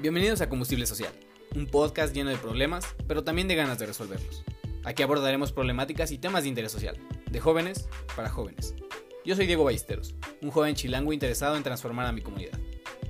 Bienvenidos 0.00 0.40
a 0.42 0.48
Combustible 0.48 0.86
Social, 0.86 1.12
un 1.56 1.66
podcast 1.66 2.14
lleno 2.14 2.30
de 2.30 2.36
problemas, 2.36 2.86
pero 3.08 3.24
también 3.24 3.48
de 3.48 3.56
ganas 3.56 3.80
de 3.80 3.86
resolverlos. 3.86 4.44
Aquí 4.84 5.02
abordaremos 5.02 5.50
problemáticas 5.50 6.12
y 6.12 6.18
temas 6.18 6.44
de 6.44 6.50
interés 6.50 6.70
social, 6.70 6.96
de 7.28 7.40
jóvenes 7.40 7.88
para 8.14 8.30
jóvenes. 8.30 8.76
Yo 9.24 9.34
soy 9.34 9.48
Diego 9.48 9.64
Ballesteros, 9.64 10.14
un 10.40 10.52
joven 10.52 10.76
chilango 10.76 11.12
interesado 11.12 11.56
en 11.56 11.64
transformar 11.64 12.06
a 12.06 12.12
mi 12.12 12.20
comunidad. 12.20 12.56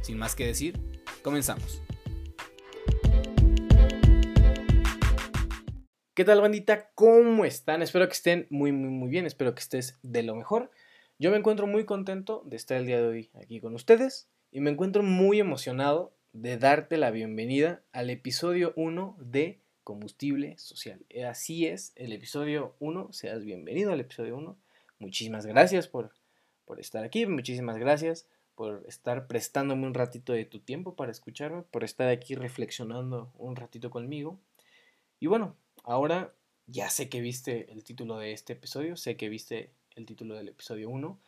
Sin 0.00 0.16
más 0.16 0.34
que 0.34 0.46
decir, 0.46 0.80
comenzamos. 1.22 1.82
¿Qué 6.14 6.24
tal 6.24 6.40
bandita? 6.40 6.88
¿Cómo 6.94 7.44
están? 7.44 7.82
Espero 7.82 8.08
que 8.08 8.14
estén 8.14 8.46
muy 8.48 8.72
muy 8.72 8.88
muy 8.88 9.10
bien, 9.10 9.26
espero 9.26 9.54
que 9.54 9.60
estés 9.60 9.98
de 10.00 10.22
lo 10.22 10.34
mejor. 10.34 10.70
Yo 11.18 11.30
me 11.30 11.36
encuentro 11.36 11.66
muy 11.66 11.84
contento 11.84 12.42
de 12.46 12.56
estar 12.56 12.78
el 12.78 12.86
día 12.86 12.96
de 12.96 13.06
hoy 13.06 13.30
aquí 13.38 13.60
con 13.60 13.74
ustedes 13.74 14.30
y 14.50 14.60
me 14.60 14.70
encuentro 14.70 15.02
muy 15.02 15.38
emocionado 15.38 16.14
de 16.32 16.58
darte 16.58 16.98
la 16.98 17.10
bienvenida 17.10 17.82
al 17.92 18.10
episodio 18.10 18.72
1 18.76 19.16
de 19.20 19.60
Combustible 19.82 20.58
Social. 20.58 21.00
Eh, 21.08 21.24
así 21.24 21.66
es, 21.66 21.92
el 21.96 22.12
episodio 22.12 22.74
1, 22.80 23.12
seas 23.12 23.44
bienvenido 23.44 23.92
al 23.92 24.00
episodio 24.00 24.36
1. 24.36 24.56
Muchísimas 24.98 25.46
gracias 25.46 25.88
por, 25.88 26.12
por 26.66 26.80
estar 26.80 27.04
aquí, 27.04 27.24
muchísimas 27.26 27.78
gracias 27.78 28.26
por 28.54 28.84
estar 28.88 29.26
prestándome 29.26 29.86
un 29.86 29.94
ratito 29.94 30.32
de 30.32 30.44
tu 30.44 30.58
tiempo 30.58 30.96
para 30.96 31.12
escucharme, 31.12 31.62
por 31.62 31.84
estar 31.84 32.08
aquí 32.08 32.34
reflexionando 32.34 33.32
un 33.38 33.56
ratito 33.56 33.88
conmigo. 33.88 34.38
Y 35.20 35.28
bueno, 35.28 35.56
ahora 35.84 36.34
ya 36.66 36.90
sé 36.90 37.08
que 37.08 37.20
viste 37.20 37.72
el 37.72 37.84
título 37.84 38.18
de 38.18 38.32
este 38.32 38.52
episodio, 38.52 38.96
sé 38.96 39.16
que 39.16 39.28
viste 39.28 39.70
el 39.96 40.06
título 40.06 40.34
del 40.34 40.48
episodio 40.48 40.90
1, 40.90 41.18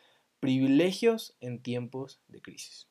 Privilegios 0.40 1.36
en 1.40 1.60
tiempos 1.60 2.20
de 2.28 2.42
crisis. 2.42 2.88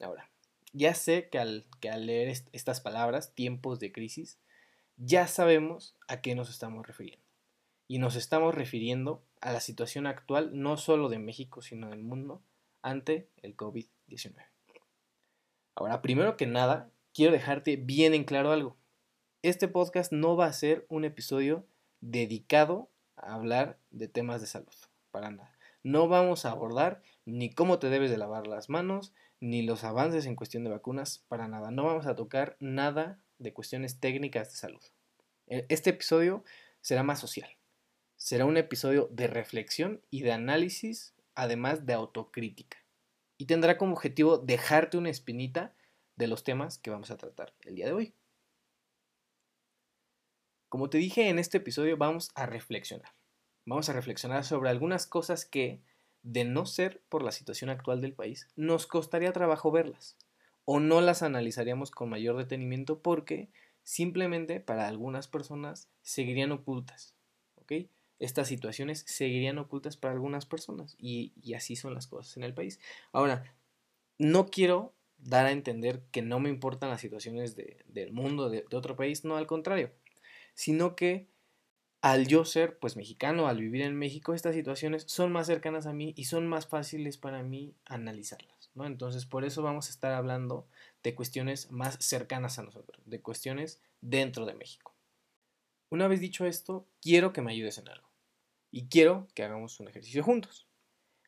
Ahora, 0.00 0.29
ya 0.72 0.94
sé 0.94 1.28
que 1.28 1.38
al, 1.38 1.66
leer 1.82 2.28
estas 2.52 2.80
palabras, 2.80 3.34
tiempos 3.34 3.80
de 3.80 3.92
crisis, 3.92 4.38
ya 4.96 5.26
sabemos 5.26 5.96
a 6.08 6.20
qué 6.20 6.34
nos 6.34 6.50
estamos 6.50 6.86
refiriendo. 6.86 7.24
Y 7.88 7.98
nos 7.98 8.14
estamos 8.14 8.54
refiriendo 8.54 9.24
a 9.40 9.52
la 9.52 9.60
situación 9.60 10.06
actual 10.06 10.50
no 10.52 10.76
solo 10.76 11.08
de 11.08 11.18
México, 11.18 11.62
sino 11.62 11.90
del 11.90 12.02
mundo 12.02 12.42
ante 12.82 13.28
el 13.42 13.56
COVID-19. 13.56 14.34
Ahora, 15.74 16.02
primero 16.02 16.36
que 16.36 16.46
nada, 16.46 16.90
quiero 17.12 17.32
dejarte 17.32 17.76
bien 17.76 18.14
en 18.14 18.24
claro 18.24 18.52
algo. 18.52 18.76
Este 19.42 19.68
podcast 19.68 20.12
no 20.12 20.36
va 20.36 20.46
a 20.46 20.52
ser 20.52 20.86
un 20.88 21.04
episodio 21.04 21.66
dedicado 22.00 22.90
a 23.16 23.34
hablar 23.34 23.78
de 23.90 24.08
temas 24.08 24.40
de 24.40 24.46
salud, 24.46 24.74
para 25.10 25.30
nada. 25.30 25.56
No 25.82 26.08
vamos 26.08 26.44
a 26.44 26.50
abordar 26.50 27.02
ni 27.24 27.50
cómo 27.50 27.78
te 27.78 27.88
debes 27.88 28.10
de 28.10 28.18
lavar 28.18 28.46
las 28.46 28.68
manos, 28.68 29.14
ni 29.40 29.62
los 29.62 29.84
avances 29.84 30.26
en 30.26 30.36
cuestión 30.36 30.64
de 30.64 30.70
vacunas, 30.70 31.24
para 31.28 31.48
nada. 31.48 31.70
No 31.70 31.84
vamos 31.84 32.06
a 32.06 32.14
tocar 32.14 32.56
nada 32.60 33.18
de 33.38 33.52
cuestiones 33.52 33.98
técnicas 33.98 34.50
de 34.50 34.56
salud. 34.56 34.82
E, 35.46 35.66
este 35.68 35.90
episodio 35.90 36.44
será 36.80 37.02
más 37.02 37.18
social. 37.18 37.50
Será 38.16 38.44
un 38.44 38.58
episodio 38.58 39.08
de 39.10 39.26
reflexión 39.26 40.02
y 40.10 40.22
de 40.22 40.32
análisis, 40.32 41.14
además 41.34 41.86
de 41.86 41.94
autocrítica. 41.94 42.78
Y 43.38 43.46
tendrá 43.46 43.78
como 43.78 43.94
objetivo 43.94 44.36
dejarte 44.36 44.98
una 44.98 45.08
espinita 45.08 45.74
de 46.16 46.26
los 46.26 46.44
temas 46.44 46.76
que 46.76 46.90
vamos 46.90 47.10
a 47.10 47.16
tratar 47.16 47.54
el 47.62 47.74
día 47.74 47.86
de 47.86 47.92
hoy. 47.92 48.14
Como 50.68 50.90
te 50.90 50.98
dije 50.98 51.28
en 51.28 51.38
este 51.38 51.56
episodio, 51.56 51.96
vamos 51.96 52.30
a 52.34 52.44
reflexionar. 52.44 53.12
Vamos 53.64 53.88
a 53.88 53.94
reflexionar 53.94 54.44
sobre 54.44 54.68
algunas 54.68 55.06
cosas 55.06 55.46
que 55.46 55.82
de 56.22 56.44
no 56.44 56.66
ser 56.66 57.02
por 57.08 57.22
la 57.22 57.32
situación 57.32 57.70
actual 57.70 58.00
del 58.00 58.12
país, 58.12 58.48
nos 58.56 58.86
costaría 58.86 59.32
trabajo 59.32 59.70
verlas 59.70 60.16
o 60.64 60.80
no 60.80 61.00
las 61.00 61.22
analizaríamos 61.22 61.90
con 61.90 62.10
mayor 62.10 62.36
detenimiento 62.36 63.00
porque 63.00 63.48
simplemente 63.82 64.60
para 64.60 64.88
algunas 64.88 65.28
personas 65.28 65.88
seguirían 66.02 66.52
ocultas. 66.52 67.14
¿ok? 67.56 67.72
Estas 68.18 68.48
situaciones 68.48 69.04
seguirían 69.06 69.58
ocultas 69.58 69.96
para 69.96 70.12
algunas 70.14 70.46
personas 70.46 70.94
y, 70.98 71.32
así 71.54 71.74
son 71.76 71.94
las 71.94 72.06
cosas 72.06 72.36
en 72.36 72.44
el 72.44 72.54
país. 72.54 72.78
Ahora, 73.12 73.54
no 74.18 74.46
quiero 74.46 74.94
dar 75.18 75.46
a 75.46 75.52
entender 75.52 76.02
que 76.12 76.22
no 76.22 76.38
me 76.38 76.50
importan 76.50 76.90
las 76.90 77.00
situaciones 77.00 77.56
del 77.56 78.12
mundo, 78.12 78.50
de 78.50 78.64
otro 78.72 78.96
país, 78.96 79.24
no, 79.24 79.36
al 79.36 79.46
contrario, 79.46 79.90
sino 80.54 80.94
que 80.94 81.29
al 82.02 82.26
yo 82.26 82.44
ser 82.44 82.78
pues 82.78 82.96
mexicano, 82.96 83.46
al 83.46 83.58
vivir 83.58 83.82
en 83.82 83.94
México, 83.94 84.32
estas 84.32 84.54
situaciones 84.54 85.04
son 85.06 85.32
más 85.32 85.46
cercanas 85.46 85.86
a 85.86 85.92
mí 85.92 86.14
y 86.16 86.24
son 86.24 86.46
más 86.46 86.66
fáciles 86.66 87.18
para 87.18 87.42
mí 87.42 87.74
analizarlas, 87.84 88.70
¿no? 88.74 88.86
Entonces 88.86 89.26
por 89.26 89.44
eso 89.44 89.62
vamos 89.62 89.88
a 89.88 89.90
estar 89.90 90.12
hablando 90.12 90.66
de 91.02 91.14
cuestiones 91.14 91.70
más 91.70 91.96
cercanas 92.00 92.58
a 92.58 92.62
nosotros, 92.62 93.02
de 93.04 93.20
cuestiones 93.20 93.80
dentro 94.00 94.46
de 94.46 94.54
México. 94.54 94.94
Una 95.90 96.08
vez 96.08 96.20
dicho 96.20 96.46
esto, 96.46 96.86
quiero 97.02 97.32
que 97.32 97.42
me 97.42 97.52
ayudes 97.52 97.78
en 97.78 97.88
algo 97.88 98.08
y 98.70 98.86
quiero 98.86 99.28
que 99.34 99.42
hagamos 99.42 99.78
un 99.80 99.88
ejercicio 99.88 100.22
juntos. 100.22 100.66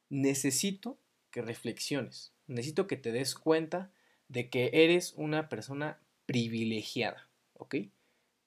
Necesito 0.09 0.99
que 1.31 1.43
reflexiones, 1.43 2.32
necesito 2.47 2.87
que 2.87 2.97
te 2.97 3.12
des 3.12 3.34
cuenta 3.34 3.91
de 4.28 4.49
que 4.49 4.71
eres 4.72 5.12
una 5.16 5.49
persona 5.49 6.00
privilegiada, 6.27 7.28
¿ok? 7.55 7.77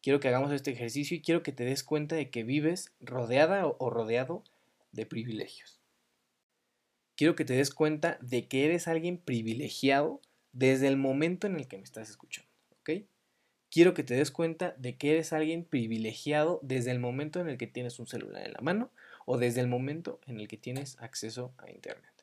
Quiero 0.06 0.20
que 0.20 0.28
hagamos 0.28 0.52
este 0.52 0.70
ejercicio 0.70 1.18
y 1.18 1.22
quiero 1.22 1.42
que 1.42 1.52
te 1.52 1.66
des 1.66 1.84
cuenta 1.84 2.16
de 2.16 2.30
que 2.30 2.44
vives 2.44 2.94
rodeada 3.00 3.66
o 3.66 3.90
rodeado 3.90 4.44
de 4.92 5.08
privilegios. 5.08 5.82
Quiero 7.16 7.36
que 7.36 7.44
te 7.44 7.56
des 7.56 7.72
cuenta 7.72 8.20
de 8.22 8.48
que 8.48 8.66
eres 8.66 8.88
alguien 8.88 9.18
privilegiado 9.18 10.22
desde 10.52 10.90
el 10.90 10.98
momento 10.98 11.48
en 11.48 11.56
el 11.56 11.68
que 11.68 11.78
me 11.78 11.84
estás 11.84 12.12
escuchando, 12.12 12.52
¿ok? 12.82 13.08
Quiero 13.72 13.96
que 13.96 14.04
te 14.04 14.14
des 14.14 14.30
cuenta 14.30 14.76
de 14.78 14.96
que 14.96 15.10
eres 15.10 15.34
alguien 15.34 15.66
privilegiado 15.66 16.60
desde 16.62 16.92
el 16.92 17.00
momento 17.00 17.40
en 17.40 17.50
el 17.50 17.58
que 17.58 17.66
tienes 17.66 17.98
un 17.98 18.06
celular 18.06 18.46
en 18.46 18.54
la 18.54 18.62
mano 18.62 18.92
o 19.26 19.40
desde 19.40 19.62
el 19.62 19.68
momento 19.68 20.20
en 20.28 20.40
el 20.40 20.48
que 20.48 20.58
tienes 20.58 21.00
acceso 21.00 21.52
a 21.58 21.72
Internet. 21.72 22.14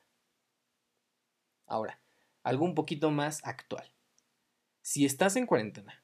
Ahora, 1.65 1.99
algo 2.43 2.63
un 2.63 2.75
poquito 2.75 3.11
más 3.11 3.43
actual. 3.43 3.91
Si 4.81 5.03
estás 5.03 5.35
en 5.35 5.45
cuarentena 5.45 6.02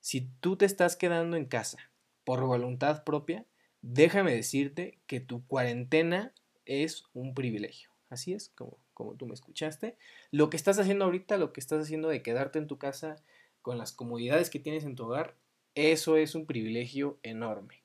si 0.00 0.28
tú 0.40 0.56
te 0.56 0.64
estás 0.64 0.96
quedando 0.96 1.36
en 1.36 1.46
casa 1.46 1.78
por 2.24 2.44
voluntad 2.44 3.04
propia, 3.04 3.46
déjame 3.82 4.34
decirte 4.34 4.98
que 5.06 5.20
tu 5.20 5.46
cuarentena 5.46 6.32
es 6.66 7.04
un 7.12 7.34
privilegio. 7.34 7.90
Así 8.08 8.32
es, 8.32 8.50
como, 8.50 8.78
como 8.94 9.14
tú 9.14 9.26
me 9.26 9.34
escuchaste. 9.34 9.96
Lo 10.30 10.50
que 10.50 10.56
estás 10.56 10.78
haciendo 10.78 11.04
ahorita, 11.04 11.38
lo 11.38 11.52
que 11.52 11.60
estás 11.60 11.82
haciendo 11.82 12.08
de 12.08 12.22
quedarte 12.22 12.58
en 12.58 12.66
tu 12.66 12.78
casa 12.78 13.16
con 13.62 13.78
las 13.78 13.92
comodidades 13.92 14.50
que 14.50 14.58
tienes 14.58 14.84
en 14.84 14.96
tu 14.96 15.04
hogar, 15.04 15.36
eso 15.74 16.16
es 16.16 16.34
un 16.34 16.46
privilegio 16.46 17.18
enorme. 17.22 17.82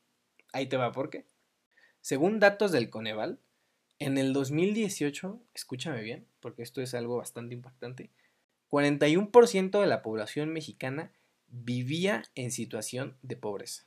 Ahí 0.54 0.68
te 0.68 0.78
va, 0.78 0.92
¿por 0.92 1.10
qué? 1.10 1.26
Según 2.02 2.40
datos 2.40 2.72
del 2.72 2.90
Coneval, 2.90 3.40
en 4.00 4.18
el 4.18 4.34
2018, 4.34 5.42
escúchame 5.54 6.02
bien, 6.02 6.28
porque 6.40 6.64
esto 6.64 6.82
es 6.82 6.94
algo 6.94 7.18
bastante 7.18 7.56
impactante, 7.56 8.12
41% 8.70 9.80
de 9.80 9.88
la 9.88 10.02
población 10.02 10.52
mexicana 10.52 11.12
vivía 11.64 12.24
en 12.36 12.52
situación 12.52 13.18
de 13.22 13.38
pobreza. 13.38 13.86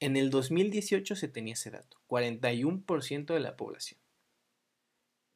En 0.00 0.16
el 0.16 0.30
2018 0.30 1.16
se 1.16 1.28
tenía 1.28 1.54
ese 1.54 1.70
dato, 1.70 2.00
41% 2.08 3.34
de 3.34 3.40
la 3.40 3.56
población. 3.56 4.00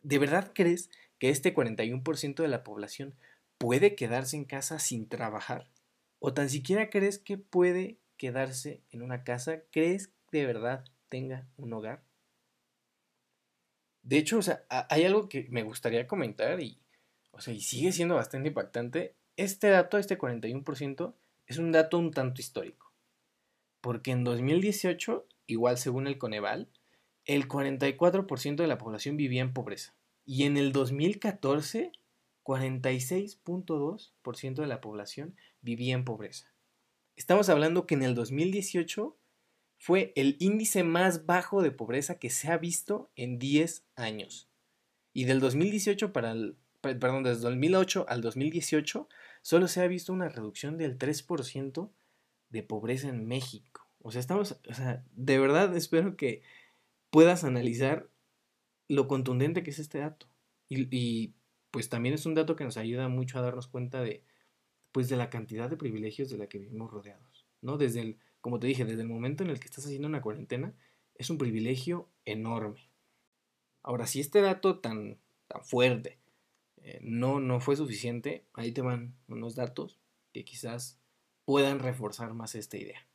¿De 0.03 0.19
verdad 0.19 0.53
crees 0.55 0.91
que 1.19 1.31
este 1.31 1.55
41% 1.55 2.43
de 2.43 2.49
la 2.49 2.63
población 2.63 3.15
puede 3.59 3.95
quedarse 3.95 4.37
en 4.37 4.45
casa 4.45 4.79
sin 4.79 5.09
trabajar? 5.09 5.71
¿O 6.19 6.35
tan 6.35 6.51
siquiera 6.51 6.91
crees 6.91 7.19
que 7.19 7.39
puede 7.39 7.99
quedarse 8.17 8.83
en 8.91 9.03
una 9.03 9.25
casa? 9.25 9.63
¿Crees 9.71 10.09
que 10.31 10.39
de 10.39 10.47
verdad 10.47 10.85
tenga 11.09 11.49
un 11.57 11.73
hogar? 11.73 12.05
De 14.03 14.19
hecho, 14.19 14.39
o 14.39 14.43
sea, 14.43 14.65
hay 14.69 15.05
algo 15.05 15.29
que 15.29 15.47
me 15.51 15.63
gustaría 15.63 16.07
comentar 16.07 16.61
y, 16.61 16.79
o 17.31 17.41
sea, 17.41 17.55
y 17.55 17.61
sigue 17.61 17.93
siendo 17.93 18.17
bastante 18.17 18.49
impactante. 18.49 19.15
Este 19.37 19.69
dato, 19.69 19.99
este 19.99 20.19
41%, 20.19 21.15
es 21.53 21.59
un 21.59 21.73
dato 21.73 21.99
un 21.99 22.11
tanto 22.11 22.41
histórico, 22.41 22.93
porque 23.81 24.11
en 24.11 24.25
2018, 24.25 25.27
igual 25.47 25.79
según 25.79 26.07
el 26.07 26.19
Coneval, 26.19 26.69
el 27.25 27.49
44% 27.49 28.57
de 28.57 28.67
la 28.67 28.79
población 28.79 29.17
vivía 29.17 29.43
en 29.43 29.53
pobreza 29.53 29.95
y 30.25 30.45
en 30.45 30.57
el 30.57 30.73
2014 30.73 31.93
46.2% 32.45 34.55
de 34.55 34.67
la 34.67 34.81
población 34.81 35.37
vivía 35.61 35.95
en 35.95 36.05
pobreza. 36.05 36.53
Estamos 37.17 37.49
hablando 37.49 37.87
que 37.87 37.95
en 37.95 38.03
el 38.03 38.17
2018 38.17 39.17
fue 39.79 40.13
el 40.17 40.37
índice 40.41 40.83
más 40.85 41.25
bajo 41.27 41.63
de 41.63 41.71
pobreza 41.71 42.19
que 42.19 42.31
se 42.31 42.51
ha 42.51 42.59
visto 42.59 43.13
en 43.17 43.39
10 43.39 43.85
años. 43.97 44.49
Y 45.13 45.25
del 45.25 45.41
2018 45.41 46.13
para 46.13 46.31
el, 46.33 46.57
perdón, 46.81 47.23
desde 47.23 47.43
2008 47.43 48.07
al 48.09 48.23
2018 48.23 49.09
solo 49.43 49.69
se 49.69 49.83
ha 49.83 49.87
visto 49.89 50.13
una 50.13 50.29
reducción 50.29 50.79
del 50.79 50.99
3% 50.99 51.91
de 52.49 52.63
pobreza 52.63 53.09
en 53.09 53.27
México. 53.27 53.87
O 54.01 54.11
sea, 54.11 54.21
estamos, 54.21 54.59
o 54.69 54.75
sea, 54.75 55.05
de 55.15 55.39
verdad 55.39 55.77
espero 55.77 56.17
que 56.17 56.43
puedas 57.11 57.45
analizar 57.45 58.09
lo 58.89 59.09
contundente 59.09 59.63
que 59.63 59.71
es 59.71 59.79
este 59.79 59.99
dato. 59.99 60.27
Y, 60.69 61.35
pues 61.71 61.89
también 61.89 62.15
es 62.15 62.27
un 62.27 62.35
dato 62.35 62.55
que 62.55 62.65
nos 62.65 62.77
ayuda 62.77 63.09
mucho 63.09 63.39
a 63.39 63.43
darnos 63.43 63.67
cuenta 63.67 64.03
de 64.03 64.25
pues 64.93 65.09
de 65.09 65.17
la 65.17 65.31
cantidad 65.31 65.71
de 65.71 65.79
privilegios 65.79 66.29
de 66.29 66.37
la 66.37 66.47
que 66.47 66.59
vivimos 66.59 66.91
rodeados, 66.91 67.47
¿no? 67.63 67.79
Desde 67.79 68.03
el, 68.03 68.19
como 68.43 68.59
te 68.59 68.67
dije, 68.67 68.85
desde 68.85 69.01
el 69.01 69.09
momento 69.09 69.43
en 69.43 69.49
el 69.49 69.59
que 69.59 69.65
estás 69.65 69.87
haciendo 69.87 70.07
una 70.07 70.21
cuarentena, 70.21 70.75
es 71.15 71.31
un 71.31 71.39
privilegio 71.39 72.11
enorme. 72.27 72.91
Ahora, 73.83 74.07
si 74.07 74.21
este 74.21 74.43
dato 74.43 74.81
tan, 74.81 75.19
tan 75.49 75.65
fuerte 75.65 76.19
eh, 76.85 76.99
no, 77.03 77.41
no 77.41 77.61
fue 77.61 77.77
suficiente, 77.77 78.45
ahí 78.55 78.73
te 78.73 78.83
van 78.83 79.15
unos 79.29 79.55
datos 79.55 79.99
que 80.33 80.45
quizás 80.45 80.99
puedan 81.45 81.79
reforzar 81.79 82.35
más 82.35 82.55
esta 82.55 82.77
idea. 82.77 83.07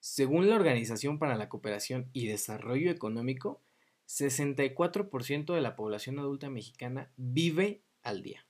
Según 0.00 0.48
la 0.48 0.56
Organización 0.56 1.18
para 1.18 1.36
la 1.36 1.48
Cooperación 1.48 2.08
y 2.12 2.26
Desarrollo 2.26 2.90
Económico, 2.90 3.60
64% 4.06 5.54
de 5.54 5.60
la 5.60 5.76
población 5.76 6.18
adulta 6.18 6.50
mexicana 6.50 7.12
vive 7.16 7.82
al 8.02 8.22
día. 8.22 8.46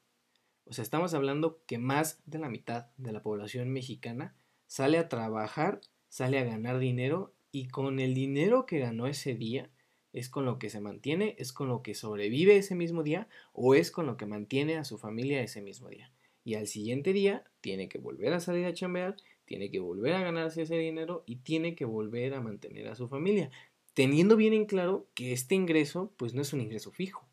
O 0.64 0.72
sea, 0.72 0.82
estamos 0.82 1.12
hablando 1.14 1.62
que 1.66 1.78
más 1.78 2.22
de 2.26 2.38
la 2.38 2.48
mitad 2.48 2.86
de 2.96 3.12
la 3.12 3.22
población 3.22 3.70
mexicana 3.70 4.36
sale 4.66 4.98
a 4.98 5.08
trabajar, 5.08 5.80
sale 6.08 6.38
a 6.38 6.44
ganar 6.44 6.78
dinero 6.78 7.34
y 7.50 7.68
con 7.68 7.98
el 7.98 8.14
dinero 8.14 8.66
que 8.66 8.78
ganó 8.78 9.06
ese 9.06 9.34
día 9.34 9.68
es 10.12 10.28
con 10.28 10.44
lo 10.44 10.58
que 10.58 10.70
se 10.70 10.80
mantiene, 10.80 11.34
es 11.38 11.52
con 11.52 11.68
lo 11.68 11.82
que 11.82 11.94
sobrevive 11.94 12.56
ese 12.56 12.74
mismo 12.74 13.02
día 13.02 13.28
o 13.52 13.74
es 13.74 13.90
con 13.90 14.06
lo 14.06 14.16
que 14.16 14.26
mantiene 14.26 14.76
a 14.76 14.84
su 14.84 14.98
familia 14.98 15.42
ese 15.42 15.62
mismo 15.62 15.88
día. 15.88 16.12
Y 16.44 16.54
al 16.54 16.66
siguiente 16.66 17.12
día 17.12 17.44
tiene 17.60 17.88
que 17.88 17.98
volver 17.98 18.32
a 18.32 18.40
salir 18.40 18.66
a 18.66 18.72
chambear, 18.72 19.16
tiene 19.44 19.70
que 19.70 19.80
volver 19.80 20.14
a 20.14 20.20
ganarse 20.20 20.62
ese 20.62 20.76
dinero 20.76 21.22
y 21.26 21.36
tiene 21.36 21.74
que 21.74 21.84
volver 21.84 22.34
a 22.34 22.40
mantener 22.40 22.88
a 22.88 22.94
su 22.94 23.08
familia, 23.08 23.50
teniendo 23.94 24.36
bien 24.36 24.52
en 24.52 24.66
claro 24.66 25.08
que 25.14 25.32
este 25.32 25.54
ingreso 25.54 26.12
pues 26.16 26.34
no 26.34 26.42
es 26.42 26.52
un 26.52 26.60
ingreso 26.60 26.90
fijo. 26.90 27.28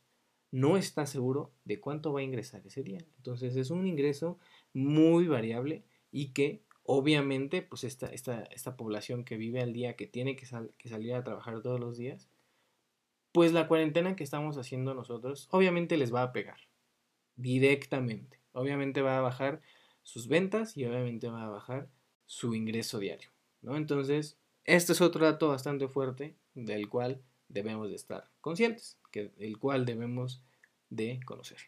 No 0.50 0.78
está 0.78 1.06
seguro 1.06 1.52
de 1.66 1.80
cuánto 1.80 2.14
va 2.14 2.22
a 2.22 2.24
ingresar 2.24 2.66
ese 2.66 2.84
día. 2.84 3.00
Entonces 3.18 3.56
es 3.56 3.70
un 3.70 3.86
ingreso 3.86 4.40
muy 4.74 5.28
variable 5.28 5.84
y 6.12 6.30
que 6.30 6.62
obviamente 6.84 7.62
pues 7.62 7.84
esta, 7.84 8.08
esta, 8.08 8.44
esta 8.44 8.78
población 8.78 9.26
que 9.26 9.38
vive 9.38 9.62
al 9.62 9.74
día, 9.74 9.96
que 9.96 10.08
tiene 10.08 10.36
que, 10.36 10.48
que 10.78 10.90
salir 10.90 11.14
a 11.14 11.24
trabajar 11.24 11.62
todos 11.62 11.80
los 11.80 11.98
días, 11.98 12.30
pues 13.38 13.54
la 13.54 13.68
cuarentena 13.68 14.16
que 14.16 14.24
estamos 14.24 14.58
haciendo 14.58 14.96
nosotros 14.96 15.48
obviamente 15.52 15.96
les 15.96 16.12
va 16.12 16.24
a 16.24 16.34
pegar 16.34 16.58
directamente. 17.36 18.40
Obviamente 18.52 19.04
va 19.04 19.20
a 19.20 19.22
bajar 19.22 19.62
sus 20.02 20.28
ventas 20.28 20.76
y 20.76 20.86
obviamente 20.86 21.30
va 21.30 21.44
a 21.44 21.50
bajar 21.50 21.88
su 22.26 22.56
ingreso 22.56 22.98
diario, 22.98 23.30
¿no? 23.62 23.78
Entonces, 23.78 24.40
este 24.64 24.94
es 24.94 25.02
otro 25.02 25.24
dato 25.24 25.50
bastante 25.50 25.88
fuerte 25.88 26.36
del 26.56 26.90
cual 26.90 27.22
debemos 27.48 27.90
de 27.90 27.96
estar 27.98 28.28
conscientes, 28.42 28.98
que 29.12 29.32
el 29.38 29.60
cual 29.60 29.86
debemos 29.86 30.42
de 30.90 31.20
conocer. 31.24 31.60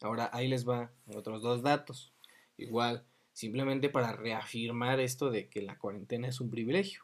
Ahora 0.00 0.30
ahí 0.32 0.48
les 0.48 0.66
va 0.66 0.90
otros 1.14 1.42
dos 1.42 1.60
datos. 1.60 2.14
Igual, 2.56 3.04
simplemente 3.34 3.90
para 3.90 4.14
reafirmar 4.14 4.98
esto 4.98 5.30
de 5.30 5.50
que 5.50 5.60
la 5.60 5.76
cuarentena 5.76 6.26
es 6.26 6.40
un 6.40 6.48
privilegio. 6.48 7.02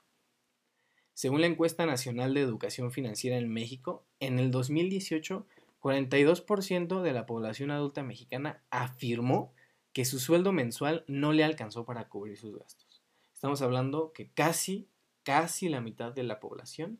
Según 1.14 1.40
la 1.40 1.46
encuesta 1.46 1.86
nacional 1.86 2.34
de 2.34 2.40
educación 2.40 2.90
financiera 2.90 3.38
en 3.38 3.48
México, 3.48 4.04
en 4.18 4.38
el 4.38 4.50
2018, 4.50 5.46
42% 5.80 7.02
de 7.02 7.12
la 7.12 7.24
población 7.24 7.70
adulta 7.70 8.02
mexicana 8.02 8.62
afirmó 8.70 9.52
que 9.92 10.04
su 10.04 10.18
sueldo 10.18 10.52
mensual 10.52 11.04
no 11.06 11.32
le 11.32 11.44
alcanzó 11.44 11.84
para 11.84 12.08
cubrir 12.08 12.36
sus 12.36 12.58
gastos. 12.58 13.02
Estamos 13.32 13.62
hablando 13.62 14.12
que 14.12 14.28
casi, 14.30 14.88
casi 15.22 15.68
la 15.68 15.80
mitad 15.80 16.12
de 16.12 16.24
la 16.24 16.40
población, 16.40 16.98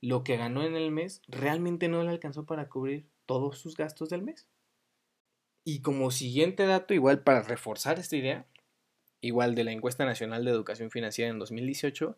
lo 0.00 0.24
que 0.24 0.38
ganó 0.38 0.62
en 0.64 0.74
el 0.74 0.90
mes 0.90 1.20
realmente 1.28 1.88
no 1.88 2.02
le 2.02 2.10
alcanzó 2.10 2.46
para 2.46 2.68
cubrir 2.68 3.06
todos 3.26 3.58
sus 3.58 3.76
gastos 3.76 4.08
del 4.08 4.22
mes. 4.22 4.48
Y 5.64 5.82
como 5.82 6.10
siguiente 6.10 6.64
dato, 6.64 6.94
igual 6.94 7.22
para 7.22 7.42
reforzar 7.42 7.98
esta 7.98 8.16
idea, 8.16 8.46
igual 9.20 9.54
de 9.54 9.64
la 9.64 9.72
encuesta 9.72 10.06
nacional 10.06 10.46
de 10.46 10.50
educación 10.50 10.90
financiera 10.90 11.30
en 11.30 11.38
2018, 11.38 12.16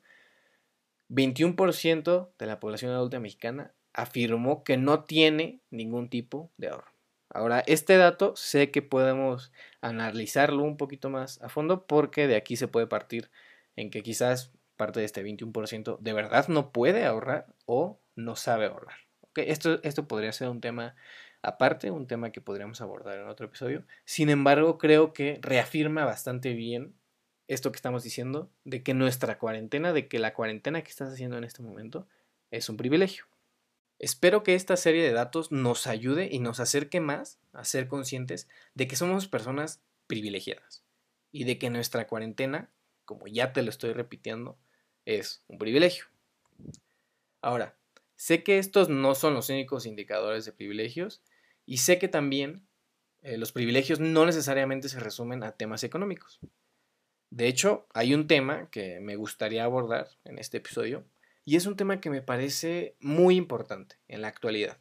21% 1.13 2.33
de 2.39 2.47
la 2.47 2.59
población 2.59 2.93
adulta 2.93 3.21
mexicana 3.21 3.75
afirmó 3.93 4.65
que 4.65 4.79
no 4.79 5.05
tiene 5.05 5.61
ningún 5.71 6.09
tipo 6.09 6.51
de 6.57 6.69
ahorro. 6.69 6.91
Ahora, 7.29 7.63
este 7.67 7.97
dato 7.97 8.35
sé 8.37 8.71
que 8.71 8.83
podemos 8.83 9.53
analizarlo 9.81 10.63
un 10.65 10.77
poquito 10.77 11.11
más 11.11 11.41
a 11.43 11.49
fondo 11.49 11.87
porque 11.87 12.27
de 12.27 12.37
aquí 12.37 12.57
se 12.57 12.69
puede 12.69 12.87
partir 12.87 13.31
en 13.77 13.91
que 13.91 14.03
quizás 14.03 14.53
parte 14.77 15.01
de 15.01 15.07
este 15.07 15.25
21% 15.25 15.99
de 15.99 16.13
verdad 16.13 16.49
no 16.49 16.73
puede 16.73 17.05
ahorrar 17.05 17.47
o 17.67 18.01
no 18.17 18.37
sabe 18.37 18.67
ahorrar. 18.67 18.97
Esto, 19.35 19.81
esto 19.83 20.09
podría 20.09 20.33
ser 20.33 20.49
un 20.49 20.61
tema 20.61 20.95
aparte, 21.43 21.91
un 21.91 22.07
tema 22.07 22.33
que 22.33 22.41
podríamos 22.41 22.81
abordar 22.81 23.19
en 23.19 23.29
otro 23.29 23.47
episodio. 23.47 23.85
Sin 24.05 24.29
embargo, 24.29 24.79
creo 24.79 25.13
que 25.13 25.39
reafirma 25.43 26.05
bastante 26.05 26.53
bien 26.55 26.95
esto 27.53 27.71
que 27.71 27.77
estamos 27.77 28.03
diciendo, 28.03 28.51
de 28.65 28.83
que 28.83 28.95
nuestra 28.95 29.39
cuarentena, 29.39 29.93
de 29.93 30.09
que 30.09 30.19
la 30.19 30.35
cuarentena 30.35 30.83
que 30.83 30.91
estás 30.91 31.13
haciendo 31.13 31.37
en 31.37 31.45
este 31.45 31.63
momento 31.63 32.07
es 32.51 32.69
un 32.69 32.77
privilegio. 32.77 33.27
Espero 33.99 34.43
que 34.43 34.55
esta 34.55 34.77
serie 34.77 35.03
de 35.03 35.13
datos 35.13 35.53
nos 35.53 35.87
ayude 35.87 36.29
y 36.31 36.41
nos 36.41 36.61
acerque 36.61 37.01
más 37.01 37.39
a 37.53 37.65
ser 37.65 37.89
conscientes 37.89 38.49
de 38.75 38.89
que 38.89 38.97
somos 38.97 39.29
personas 39.29 39.81
privilegiadas 40.07 40.83
y 41.31 41.45
de 41.45 41.59
que 41.59 41.71
nuestra 41.71 42.07
cuarentena, 42.07 42.71
como 43.05 43.27
ya 43.27 43.53
te 43.53 43.63
lo 43.63 43.71
estoy 43.71 43.93
repitiendo, 43.93 44.59
es 45.05 45.45
un 45.49 45.59
privilegio. 45.59 46.07
Ahora, 47.41 47.77
sé 48.17 48.43
que 48.43 48.59
estos 48.59 48.89
no 48.89 49.15
son 49.15 49.35
los 49.35 49.49
únicos 49.51 49.87
indicadores 49.87 50.45
de 50.45 50.53
privilegios 50.53 51.23
y 51.65 51.79
sé 51.79 51.99
que 51.99 52.09
también 52.09 52.67
eh, 53.23 53.39
los 53.39 53.53
privilegios 53.53 54.01
no 54.01 54.27
necesariamente 54.27 54.89
se 54.89 55.01
resumen 55.01 55.45
a 55.45 55.53
temas 55.53 55.85
económicos. 55.85 56.41
De 57.33 57.49
hecho, 57.49 57.87
hay 57.95 58.13
un 58.13 58.27
tema 58.27 58.69
que 58.69 59.01
me 59.01 59.17
gustaría 59.17 59.65
abordar 59.65 60.07
en 60.25 60.39
este 60.39 60.59
episodio 60.59 61.07
y 61.47 61.57
es 61.57 61.65
un 61.65 61.77
tema 61.77 61.99
que 61.99 62.11
me 62.11 62.21
parece 62.21 62.95
muy 63.01 63.37
importante 63.37 63.97
en 64.07 64.21
la 64.21 64.29
actualidad, 64.29 64.77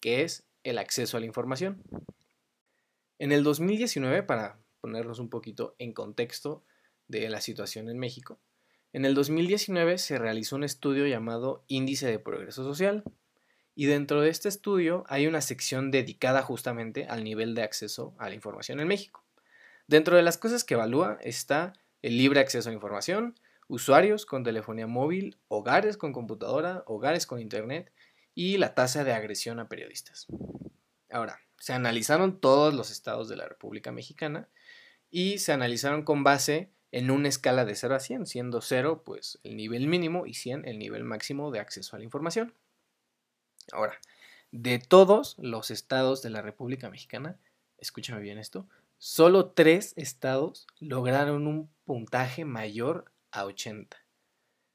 que 0.00 0.22
es 0.22 0.48
el 0.64 0.78
acceso 0.78 1.18
a 1.18 1.20
la 1.20 1.26
información. 1.26 1.82
En 3.18 3.32
el 3.32 3.44
2019, 3.44 4.22
para 4.22 4.58
ponernos 4.80 5.18
un 5.18 5.28
poquito 5.28 5.76
en 5.78 5.92
contexto 5.92 6.64
de 7.06 7.28
la 7.28 7.42
situación 7.42 7.90
en 7.90 7.98
México, 7.98 8.40
en 8.94 9.04
el 9.04 9.14
2019 9.14 9.98
se 9.98 10.16
realizó 10.16 10.56
un 10.56 10.64
estudio 10.64 11.06
llamado 11.06 11.66
Índice 11.68 12.06
de 12.06 12.18
Progreso 12.18 12.64
Social 12.64 13.04
y 13.74 13.84
dentro 13.84 14.22
de 14.22 14.30
este 14.30 14.48
estudio 14.48 15.04
hay 15.06 15.26
una 15.26 15.42
sección 15.42 15.90
dedicada 15.90 16.40
justamente 16.40 17.04
al 17.04 17.24
nivel 17.24 17.54
de 17.54 17.62
acceso 17.62 18.14
a 18.18 18.30
la 18.30 18.36
información 18.36 18.80
en 18.80 18.88
México. 18.88 19.22
Dentro 19.86 20.16
de 20.16 20.22
las 20.22 20.38
cosas 20.38 20.64
que 20.64 20.74
evalúa 20.74 21.18
está 21.20 21.74
el 22.02 22.16
libre 22.16 22.40
acceso 22.40 22.70
a 22.70 22.72
información, 22.72 23.38
usuarios 23.68 24.26
con 24.26 24.42
telefonía 24.42 24.86
móvil, 24.86 25.38
hogares 25.48 25.96
con 25.96 26.12
computadora, 26.12 26.82
hogares 26.86 27.26
con 27.26 27.40
internet 27.40 27.92
y 28.34 28.58
la 28.58 28.74
tasa 28.74 29.04
de 29.04 29.12
agresión 29.12 29.60
a 29.60 29.68
periodistas. 29.68 30.26
Ahora, 31.10 31.40
se 31.58 31.72
analizaron 31.72 32.40
todos 32.40 32.74
los 32.74 32.90
estados 32.90 33.28
de 33.28 33.36
la 33.36 33.46
República 33.46 33.92
Mexicana 33.92 34.48
y 35.10 35.38
se 35.38 35.52
analizaron 35.52 36.02
con 36.02 36.24
base 36.24 36.70
en 36.92 37.10
una 37.10 37.28
escala 37.28 37.64
de 37.64 37.74
0 37.74 37.94
a 37.94 38.00
100, 38.00 38.26
siendo 38.26 38.60
0 38.60 39.02
pues 39.04 39.38
el 39.44 39.56
nivel 39.56 39.86
mínimo 39.86 40.26
y 40.26 40.34
100 40.34 40.66
el 40.66 40.78
nivel 40.78 41.04
máximo 41.04 41.50
de 41.50 41.60
acceso 41.60 41.94
a 41.94 41.98
la 41.98 42.04
información. 42.04 42.54
Ahora, 43.72 44.00
de 44.50 44.78
todos 44.78 45.36
los 45.38 45.70
estados 45.70 46.22
de 46.22 46.30
la 46.30 46.42
República 46.42 46.90
Mexicana, 46.90 47.38
escúchame 47.78 48.20
bien 48.20 48.38
esto, 48.38 48.66
solo 49.00 49.52
tres 49.52 49.94
estados 49.96 50.66
lograron 50.78 51.46
un 51.46 51.70
puntaje 51.86 52.44
mayor 52.44 53.10
a 53.30 53.46
80. 53.46 53.96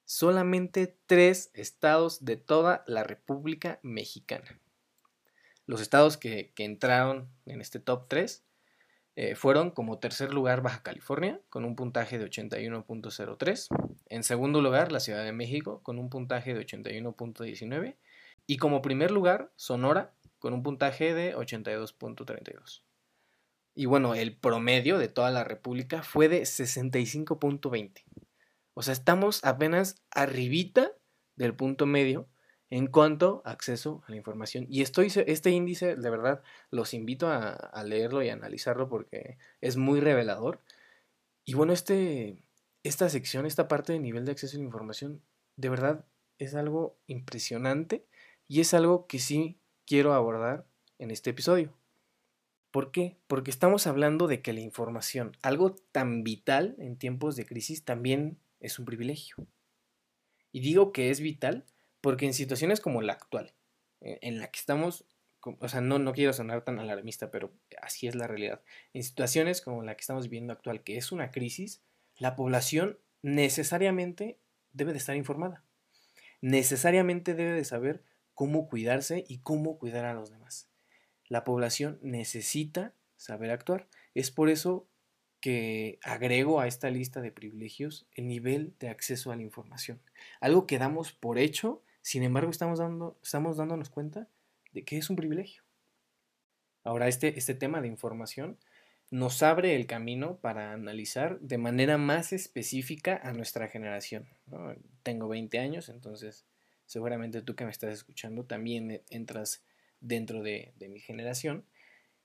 Solamente 0.04 0.98
tres 1.06 1.52
estados 1.54 2.26
de 2.26 2.36
toda 2.36 2.84
la 2.88 3.04
República 3.04 3.80
Mexicana. 3.84 4.60
Los 5.68 5.80
estados 5.80 6.18
que, 6.18 6.54
entraron 6.58 7.30
en 7.46 7.62
este 7.62 7.80
top 7.80 8.08
3 8.08 8.44
eh, 9.16 9.36
fueron 9.36 9.70
como 9.70 10.00
tercer 10.00 10.34
lugar 10.34 10.62
Baja 10.62 10.82
California 10.82 11.40
con 11.52 11.64
un 11.64 11.76
puntaje 11.76 12.18
de 12.18 12.26
81.03, 12.26 13.68
en 14.10 14.24
segundo 14.24 14.62
lugar 14.64 14.92
la 14.92 15.00
Ciudad 15.00 15.24
de 15.24 15.34
México 15.34 15.84
con 15.84 16.00
un 16.00 16.10
puntaje 16.10 16.56
de 16.56 16.66
81.19 16.66 17.96
y 18.48 18.58
como 18.58 18.82
primer 18.82 19.12
lugar 19.12 19.52
Sonora 19.56 20.16
con 20.40 20.54
un 20.54 20.64
puntaje 20.64 21.14
de 21.14 21.36
82.32. 21.36 22.85
Y 23.76 23.86
bueno, 23.86 24.16
el 24.16 24.38
promedio 24.38 24.98
de 24.98 25.10
toda 25.10 25.32
la 25.32 25.44
República 25.44 26.02
fue 26.02 26.30
de 26.30 26.42
65.20. 26.44 28.04
O 28.74 28.82
sea, 28.82 28.94
estamos 28.94 29.44
apenas 29.44 30.02
arribita 30.12 30.94
del 31.36 31.56
punto 31.56 31.86
medio 31.86 32.30
en 32.70 32.88
cuanto 32.88 33.42
a 33.46 33.52
acceso 33.52 34.02
a 34.08 34.12
la 34.12 34.18
información. 34.18 34.66
Y 34.70 34.82
estoy, 34.82 35.12
este 35.28 35.52
índice, 35.52 35.98
de 35.98 36.10
verdad, 36.10 36.42
los 36.72 36.94
invito 36.94 37.28
a, 37.28 37.50
a 37.50 37.84
leerlo 37.84 38.24
y 38.24 38.30
a 38.30 38.34
analizarlo 38.34 38.88
porque 38.88 39.38
es 39.60 39.76
muy 39.76 40.00
revelador. 40.00 40.62
Y 41.44 41.54
bueno, 41.54 41.74
este, 41.74 42.44
esta 42.84 43.10
sección, 43.10 43.46
esta 43.46 43.68
parte 43.68 43.94
de 43.94 44.00
nivel 44.00 44.26
de 44.26 44.32
acceso 44.32 44.56
a 44.56 44.60
la 44.60 44.66
información, 44.66 45.22
de 45.58 45.70
verdad 45.70 46.06
es 46.38 46.56
algo 46.56 46.98
impresionante 47.08 48.06
y 48.48 48.62
es 48.62 48.74
algo 48.74 49.08
que 49.08 49.20
sí 49.20 49.60
quiero 49.86 50.14
abordar 50.14 50.66
en 50.98 51.12
este 51.12 51.32
episodio. 51.32 51.74
¿Por 52.76 52.92
qué? 52.92 53.16
Porque 53.28 53.52
estamos 53.52 53.88
hablando 53.88 54.28
de 54.28 54.42
que 54.42 54.52
la 54.52 54.60
información, 54.60 55.38
algo 55.42 55.76
tan 55.94 56.26
vital 56.26 56.76
en 56.78 56.98
tiempos 56.98 57.38
de 57.38 57.46
crisis, 57.46 57.86
también 57.86 58.38
es 58.60 58.80
un 58.80 58.84
privilegio. 58.84 59.38
Y 60.52 60.60
digo 60.60 60.92
que 60.92 61.10
es 61.10 61.22
vital 61.22 61.64
porque 62.02 62.26
en 62.26 62.34
situaciones 62.34 62.82
como 62.82 63.02
la 63.02 63.14
actual, 63.14 63.54
e, 64.02 64.20
en 64.22 64.40
la 64.40 64.52
que 64.52 64.60
estamos, 64.60 65.06
o 65.42 65.70
sea, 65.70 65.80
no, 65.80 66.00
no 66.00 66.12
quiero 66.12 66.34
sonar 66.34 66.66
tan 66.66 66.78
alarmista, 66.78 67.32
pero 67.32 67.54
así 67.82 68.08
es 68.08 68.16
la 68.16 68.28
realidad. 68.28 68.62
En 68.92 69.04
situaciones 69.04 69.62
como 69.62 69.82
la 69.82 69.96
que 69.96 70.02
estamos 70.02 70.26
viviendo 70.26 70.52
actual, 70.52 70.84
que 70.84 70.98
es 70.98 71.14
una 71.14 71.32
crisis, 71.32 71.82
la 72.18 72.36
población 72.36 73.00
necesariamente 73.22 74.38
debe 74.74 74.92
de 74.92 74.98
estar 74.98 75.16
informada. 75.16 75.64
Necesariamente 76.42 77.36
debe 77.36 77.54
de 77.54 77.64
saber 77.64 78.04
cómo 78.34 78.68
cuidarse 78.68 79.24
y 79.30 79.38
cómo 79.38 79.78
cuidar 79.78 80.04
a 80.04 80.14
los 80.14 80.30
demás. 80.30 80.68
La 81.36 81.44
población 81.44 82.00
necesita 82.02 82.94
saber 83.18 83.52
actuar. 83.52 83.90
Es 84.14 84.32
por 84.32 84.50
eso 84.50 84.88
que 85.42 86.00
agrego 86.02 86.62
a 86.62 86.68
esta 86.68 86.90
lista 86.90 87.20
de 87.20 87.34
privilegios 87.34 88.08
el 88.14 88.30
nivel 88.30 88.74
de 88.80 88.88
acceso 88.88 89.34
a 89.34 89.36
la 89.36 89.42
información. 89.42 90.00
Algo 90.40 90.66
que 90.66 90.80
damos 90.80 91.12
por 91.12 91.38
hecho, 91.38 91.84
sin 92.02 92.24
embargo 92.24 92.52
estamos, 92.52 92.80
dando, 92.80 93.20
estamos 93.22 93.58
dándonos 93.58 93.90
cuenta 93.90 94.30
de 94.72 94.86
que 94.86 94.98
es 94.98 95.10
un 95.10 95.18
privilegio. 95.18 95.64
Ahora, 96.86 97.10
este, 97.10 97.38
este 97.38 97.54
tema 97.54 97.82
de 97.82 97.90
información 97.90 98.58
nos 99.12 99.44
abre 99.44 99.76
el 99.76 99.88
camino 99.88 100.38
para 100.38 100.72
analizar 100.72 101.38
de 101.42 101.58
manera 101.58 101.98
más 101.98 102.32
específica 102.32 103.20
a 103.22 103.34
nuestra 103.34 103.68
generación. 103.68 104.26
Tengo 105.04 105.28
20 105.28 105.60
años, 105.60 105.90
entonces 105.90 106.46
seguramente 106.86 107.42
tú 107.42 107.58
que 107.58 107.66
me 107.66 107.72
estás 107.72 107.92
escuchando 107.92 108.46
también 108.46 109.02
entras 109.10 109.66
dentro 110.06 110.42
de, 110.42 110.74
mi 110.90 111.00
generación. 111.00 111.66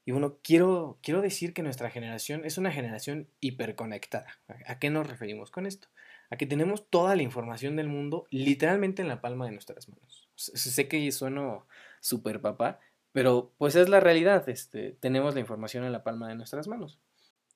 Y 0.04 0.12
bueno, 0.12 0.38
quiero, 0.42 0.98
quiero 1.02 1.20
decir 1.20 1.52
que 1.52 1.62
nuestra 1.62 1.90
generación 1.90 2.44
es 2.44 2.58
una 2.58 2.72
generación 2.72 3.28
hiperconectada. 3.40 4.38
¿A 4.66 4.78
qué 4.78 4.90
nos 4.90 5.06
referimos 5.06 5.50
con 5.50 5.66
esto? 5.66 5.88
A 6.30 6.36
que 6.36 6.46
tenemos 6.46 6.88
toda 6.88 7.16
la 7.16 7.22
información 7.22 7.76
del 7.76 7.88
mundo 7.88 8.26
literalmente 8.30 9.02
en 9.02 9.08
la 9.08 9.20
palma 9.20 9.46
de 9.46 9.52
nuestras 9.52 9.88
manos. 9.88 10.28
Sé 10.36 10.88
que 10.88 11.10
sueno 11.12 11.66
súper 12.00 12.40
papá, 12.40 12.80
pero 13.12 13.52
pues 13.58 13.74
es 13.74 13.88
la 13.88 14.00
realidad. 14.00 14.48
Este, 14.48 14.92
tenemos 14.92 15.34
la 15.34 15.40
información 15.40 15.84
en 15.84 15.92
la 15.92 16.04
palma 16.04 16.28
de 16.28 16.34
nuestras 16.34 16.68
manos. 16.68 16.98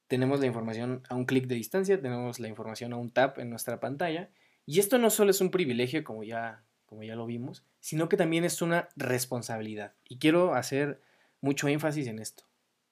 Tenemos 0.06 0.40
la 0.40 0.46
información 0.46 1.02
a 1.08 1.14
un 1.14 1.24
clic 1.24 1.46
de 1.46 1.54
distancia, 1.54 2.00
tenemos 2.00 2.38
la 2.38 2.48
información 2.48 2.92
a 2.92 2.96
un 2.96 3.10
tap 3.10 3.38
en 3.38 3.50
nuestra 3.50 3.80
pantalla. 3.80 4.30
Y 4.66 4.80
esto 4.80 4.98
no 4.98 5.10
solo 5.10 5.30
es 5.30 5.40
un 5.40 5.50
privilegio, 5.50 6.04
como 6.04 6.24
ya, 6.24 6.62
como 6.86 7.02
ya 7.02 7.16
lo 7.16 7.26
vimos, 7.26 7.64
sino 7.80 8.08
que 8.08 8.16
también 8.16 8.44
es 8.44 8.62
una 8.62 8.88
responsabilidad. 8.96 9.94
Y 10.08 10.18
quiero 10.18 10.54
hacer 10.54 11.00
mucho 11.40 11.68
énfasis 11.68 12.06
en 12.06 12.18
esto, 12.18 12.44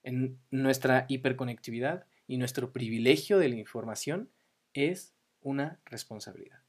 en 0.03 0.39
nuestra 0.51 1.05
hiperconectividad 1.07 2.05
y 2.27 2.37
nuestro 2.37 2.71
privilegio 2.71 3.39
de 3.39 3.49
la 3.49 3.55
información 3.55 4.29
es 4.73 5.13
una 5.41 5.79
responsabilidad. 5.85 6.59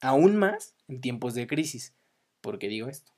Aún 0.00 0.36
más 0.36 0.74
en 0.88 1.00
tiempos 1.00 1.34
de 1.34 1.46
crisis. 1.46 1.94
¿Por 2.40 2.58
qué 2.58 2.68
digo 2.68 2.88
esto? 2.88 3.12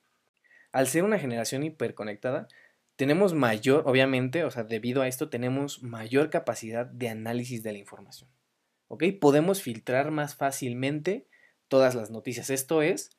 Al 0.71 0.87
ser 0.87 1.03
una 1.03 1.17
generación 1.17 1.63
hiperconectada, 1.63 2.47
tenemos 2.95 3.33
mayor, 3.33 3.83
obviamente, 3.87 4.43
o 4.43 4.51
sea, 4.51 4.63
debido 4.63 5.01
a 5.01 5.07
esto, 5.07 5.29
tenemos 5.29 5.83
mayor 5.83 6.29
capacidad 6.29 6.85
de 6.85 7.09
análisis 7.09 7.63
de 7.63 7.73
la 7.73 7.79
información. 7.79 8.29
¿Ok? 8.87 9.03
Podemos 9.19 9.61
filtrar 9.61 10.11
más 10.11 10.35
fácilmente 10.35 11.27
todas 11.67 11.95
las 11.95 12.11
noticias. 12.11 12.49
Esto 12.49 12.81
es, 12.81 13.09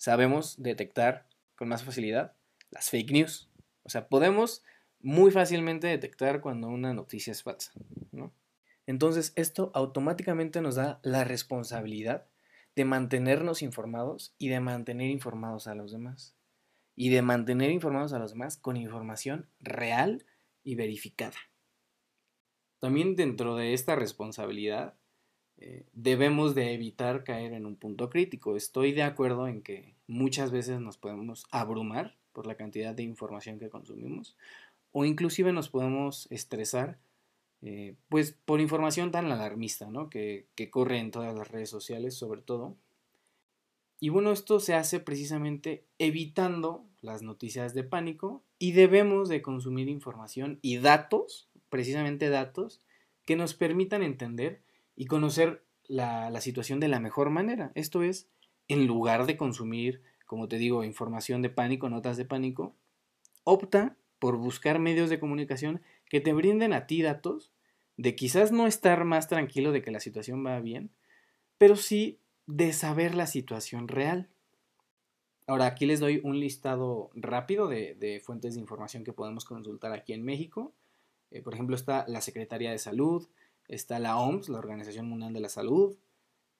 sabemos 0.00 0.54
detectar 0.62 1.26
con 1.56 1.68
más 1.68 1.84
facilidad 1.84 2.32
las 2.70 2.88
fake 2.88 3.12
news, 3.12 3.50
o 3.82 3.90
sea, 3.90 4.08
podemos 4.08 4.62
muy 4.98 5.30
fácilmente 5.30 5.88
detectar 5.88 6.40
cuando 6.40 6.68
una 6.68 6.94
noticia 6.94 7.32
es 7.32 7.42
falsa, 7.42 7.72
¿no? 8.10 8.32
Entonces, 8.86 9.34
esto 9.36 9.70
automáticamente 9.74 10.62
nos 10.62 10.76
da 10.76 11.00
la 11.02 11.24
responsabilidad 11.24 12.26
de 12.74 12.86
mantenernos 12.86 13.60
informados 13.60 14.34
y 14.38 14.48
de 14.48 14.60
mantener 14.60 15.10
informados 15.10 15.66
a 15.66 15.74
los 15.74 15.92
demás. 15.92 16.34
Y 16.96 17.10
de 17.10 17.20
mantener 17.20 17.70
informados 17.70 18.14
a 18.14 18.18
los 18.18 18.32
demás 18.32 18.56
con 18.56 18.76
información 18.76 19.48
real 19.60 20.24
y 20.64 20.76
verificada. 20.76 21.36
También 22.78 23.16
dentro 23.16 23.54
de 23.54 23.74
esta 23.74 23.96
responsabilidad 23.96 24.94
eh, 25.60 25.84
debemos 25.92 26.54
de 26.54 26.72
evitar 26.72 27.22
caer 27.22 27.52
en 27.52 27.66
un 27.66 27.76
punto 27.76 28.08
crítico. 28.08 28.56
Estoy 28.56 28.92
de 28.92 29.02
acuerdo 29.02 29.46
en 29.46 29.62
que 29.62 29.94
muchas 30.06 30.50
veces 30.50 30.80
nos 30.80 30.96
podemos 30.96 31.46
abrumar 31.50 32.16
por 32.32 32.46
la 32.46 32.56
cantidad 32.56 32.94
de 32.94 33.02
información 33.02 33.58
que 33.58 33.68
consumimos 33.68 34.36
o 34.92 35.04
inclusive 35.04 35.52
nos 35.52 35.68
podemos 35.68 36.26
estresar 36.30 36.98
eh, 37.62 37.94
pues 38.08 38.34
por 38.44 38.60
información 38.60 39.10
tan 39.10 39.30
alarmista 39.30 39.90
¿no? 39.90 40.08
que, 40.08 40.46
que 40.54 40.70
corre 40.70 40.98
en 40.98 41.10
todas 41.10 41.34
las 41.34 41.48
redes 41.48 41.68
sociales 41.68 42.14
sobre 42.14 42.40
todo 42.40 42.74
y 43.98 44.08
bueno 44.08 44.32
esto 44.32 44.60
se 44.60 44.74
hace 44.74 44.98
precisamente 44.98 45.84
evitando 45.98 46.84
las 47.02 47.22
noticias 47.22 47.74
de 47.74 47.84
pánico 47.84 48.42
y 48.58 48.72
debemos 48.72 49.28
de 49.28 49.42
consumir 49.42 49.88
información 49.88 50.58
y 50.62 50.78
datos 50.78 51.48
precisamente 51.68 52.30
datos 52.30 52.80
que 53.26 53.36
nos 53.36 53.54
permitan 53.54 54.02
entender 54.02 54.62
y 55.00 55.06
conocer 55.06 55.64
la, 55.88 56.40
situación 56.40 56.78
de 56.78 56.88
la 56.88 57.00
mejor 57.00 57.30
manera 57.30 57.72
esto 57.74 58.02
es 58.02 58.28
en 58.68 58.86
lugar 58.86 59.26
de 59.26 59.36
consumir 59.36 60.02
como 60.30 60.46
te 60.46 60.58
digo, 60.58 60.84
información 60.84 61.42
de 61.42 61.50
pánico, 61.50 61.88
notas 61.88 62.16
de 62.16 62.24
pánico, 62.24 62.76
opta 63.42 63.96
por 64.20 64.36
buscar 64.36 64.78
medios 64.78 65.10
de 65.10 65.18
comunicación 65.18 65.82
que 66.08 66.20
te 66.20 66.32
brinden 66.32 66.72
a 66.72 66.86
ti 66.86 67.02
datos 67.02 67.52
de 67.96 68.14
quizás 68.14 68.52
no 68.52 68.68
estar 68.68 69.04
más 69.04 69.26
tranquilo 69.26 69.72
de 69.72 69.82
que 69.82 69.90
la 69.90 69.98
situación 69.98 70.46
va 70.46 70.60
bien, 70.60 70.92
pero 71.58 71.74
sí 71.74 72.20
de 72.46 72.72
saber 72.72 73.16
la 73.16 73.26
situación 73.26 73.88
real. 73.88 74.28
Ahora, 75.48 75.66
aquí 75.66 75.84
les 75.84 75.98
doy 75.98 76.20
un 76.22 76.38
listado 76.38 77.10
rápido 77.16 77.66
de, 77.66 78.22
fuentes 78.24 78.54
de 78.54 78.60
información 78.60 79.02
que 79.02 79.12
podemos 79.12 79.44
consultar 79.44 79.92
aquí 79.92 80.12
en 80.12 80.22
México. 80.22 80.72
Eh, 81.32 81.42
por 81.42 81.54
ejemplo, 81.54 81.74
está 81.74 82.04
la 82.06 82.20
Secretaría 82.20 82.70
de 82.70 82.78
Salud, 82.78 83.26
está 83.70 83.98
la 84.00 84.18
OMS, 84.18 84.48
la 84.48 84.58
Organización 84.58 85.08
Mundial 85.08 85.32
de 85.32 85.40
la 85.40 85.48
Salud, 85.48 85.96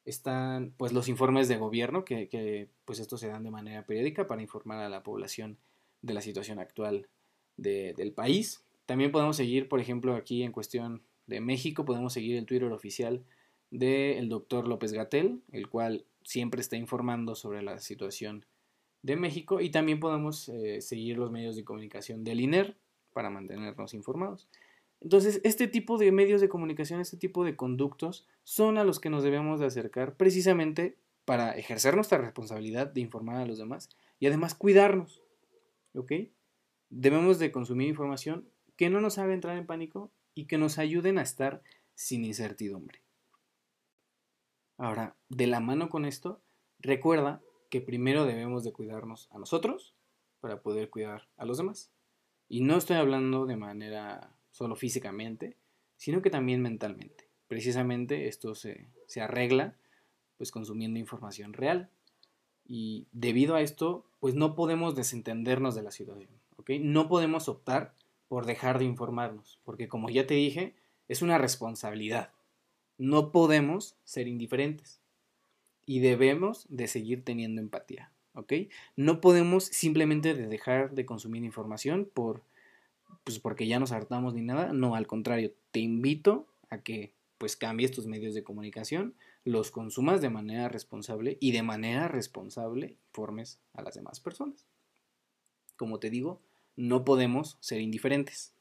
están 0.04 0.72
pues 0.76 0.92
los 0.92 1.08
informes 1.08 1.48
de 1.48 1.58
gobierno 1.58 2.04
que, 2.04 2.68
pues 2.84 3.00
estos 3.00 3.20
se 3.20 3.28
dan 3.28 3.42
de 3.42 3.50
manera 3.50 3.84
periódica 3.84 4.26
para 4.26 4.42
informar 4.42 4.78
a 4.78 4.88
la 4.88 5.02
población 5.02 5.58
de 6.02 6.14
la 6.14 6.22
situación 6.22 6.58
actual 6.58 7.08
del 7.56 8.12
país. 8.12 8.64
También 8.86 9.12
podemos 9.12 9.36
seguir, 9.36 9.68
por 9.68 9.80
ejemplo, 9.80 10.14
aquí 10.14 10.42
en 10.42 10.52
cuestión 10.52 11.02
de 11.26 11.40
México, 11.40 11.84
podemos 11.84 12.12
seguir 12.12 12.36
el 12.36 12.46
Twitter 12.46 12.72
oficial 12.72 13.24
del 13.70 14.28
doctor 14.28 14.66
López 14.66 14.92
Gatel, 14.92 15.42
el 15.52 15.68
cual 15.68 16.06
siempre 16.22 16.60
está 16.60 16.76
informando 16.76 17.34
sobre 17.34 17.62
la 17.62 17.78
situación 17.80 18.46
de 19.02 19.16
México 19.16 19.60
y 19.60 19.70
también 19.70 20.00
podemos 20.00 20.48
eh, 20.48 20.80
seguir 20.80 21.18
los 21.18 21.30
medios 21.30 21.56
de 21.56 21.64
comunicación 21.64 22.24
del 22.24 22.40
INER 22.40 22.76
para 23.12 23.30
mantenernos 23.30 23.94
informados. 23.94 24.48
Entonces, 25.00 25.40
este 25.44 25.66
tipo 25.66 25.96
de 25.96 26.12
medios 26.12 26.40
de 26.40 26.48
comunicación, 26.48 27.00
este 27.00 27.16
tipo 27.16 27.44
de 27.44 27.56
conductos 27.56 28.26
son 28.44 28.76
a 28.76 28.84
los 28.84 29.00
que 29.00 29.10
nos 29.10 29.22
debemos 29.22 29.58
de 29.60 29.66
acercar 29.66 30.16
precisamente 30.16 30.96
para 31.24 31.56
ejercer 31.56 31.94
nuestra 31.94 32.18
responsabilidad 32.18 32.86
de 32.88 33.00
informar 33.00 33.36
a 33.36 33.46
los 33.46 33.58
demás 33.58 33.88
y 34.18 34.26
además 34.26 34.54
cuidarnos. 34.54 35.22
¿Ok? 35.94 36.12
Debemos 36.90 37.38
de 37.38 37.50
consumir 37.50 37.88
información 37.88 38.48
que 38.76 38.90
no 38.90 39.00
nos 39.00 39.18
haga 39.18 39.32
entrar 39.32 39.56
en 39.56 39.66
pánico 39.66 40.10
y 40.34 40.46
que 40.46 40.58
nos 40.58 40.78
ayuden 40.78 41.18
a 41.18 41.22
estar 41.22 41.62
sin 41.94 42.24
incertidumbre. 42.24 43.02
Ahora, 44.76 45.16
de 45.28 45.46
la 45.46 45.60
mano 45.60 45.88
con 45.88 46.04
esto, 46.04 46.40
recuerda 46.78 47.42
que 47.68 47.80
primero 47.80 48.24
debemos 48.24 48.64
de 48.64 48.72
cuidarnos 48.72 49.28
a 49.30 49.38
nosotros 49.38 49.94
para 50.40 50.62
poder 50.62 50.90
cuidar 50.90 51.28
a 51.36 51.44
los 51.44 51.58
demás. 51.58 51.90
Y 52.48 52.62
no 52.62 52.76
estoy 52.76 52.96
hablando 52.96 53.46
de 53.46 53.56
manera 53.56 54.34
solo 54.60 54.76
físicamente, 54.76 55.56
sino 55.96 56.20
que 56.20 56.28
también 56.28 56.60
mentalmente. 56.60 57.30
Precisamente 57.48 58.28
esto 58.28 58.54
se, 58.54 58.88
arregla 59.18 59.74
pues 60.36 60.50
consumiendo 60.50 60.98
información 60.98 61.54
real. 61.54 61.88
Y 62.66 63.06
debido 63.10 63.54
a 63.54 63.62
esto, 63.62 64.04
pues 64.18 64.34
no 64.34 64.54
podemos 64.54 64.94
desentendernos 64.94 65.74
de 65.74 65.82
la 65.82 65.90
situación, 65.90 66.28
¿ok? 66.58 66.72
No 66.78 67.08
podemos 67.08 67.48
optar 67.48 67.94
por 68.28 68.44
dejar 68.44 68.78
de 68.78 68.84
informarnos, 68.84 69.58
porque 69.64 69.88
como 69.88 70.10
ya 70.10 70.26
te 70.26 70.34
dije, 70.34 70.74
es 71.08 71.22
una 71.22 71.38
responsabilidad. 71.38 72.30
No 72.98 73.32
podemos 73.32 73.96
ser 74.04 74.28
indiferentes 74.28 75.00
y 75.86 76.00
debemos 76.00 76.66
de 76.68 76.86
seguir 76.86 77.24
teniendo 77.24 77.62
empatía, 77.62 78.12
¿ok? 78.34 78.52
No 78.94 79.22
podemos 79.22 79.64
simplemente 79.64 80.34
dejar 80.34 80.90
de 80.94 81.06
consumir 81.06 81.44
información 81.44 82.06
por 82.12 82.42
pues 83.24 83.38
porque 83.38 83.66
ya 83.66 83.78
nos 83.78 83.92
hartamos 83.92 84.34
ni 84.34 84.42
nada, 84.42 84.72
no, 84.72 84.94
al 84.94 85.06
contrario, 85.06 85.52
te 85.70 85.80
invito 85.80 86.46
a 86.68 86.82
que 86.82 87.14
pues 87.38 87.56
cambies 87.56 87.90
tus 87.90 88.06
medios 88.06 88.34
de 88.34 88.44
comunicación, 88.44 89.14
los 89.44 89.70
consumas 89.70 90.20
de 90.20 90.28
manera 90.28 90.68
responsable 90.68 91.38
y 91.40 91.52
de 91.52 91.62
manera 91.62 92.06
responsable 92.06 92.98
informes 93.08 93.60
a 93.72 93.82
las 93.82 93.94
demás 93.94 94.20
personas. 94.20 94.66
Como 95.76 95.98
te 95.98 96.10
digo, 96.10 96.42
no 96.76 97.04
podemos 97.04 97.56
ser 97.60 97.80
indiferentes. 97.80 98.52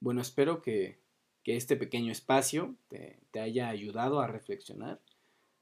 Bueno, 0.00 0.20
espero 0.20 0.62
que, 0.62 0.98
este 1.44 1.76
pequeño 1.76 2.12
espacio 2.12 2.76
te, 2.88 3.18
haya 3.40 3.68
ayudado 3.68 4.20
a 4.20 4.28
reflexionar, 4.28 5.00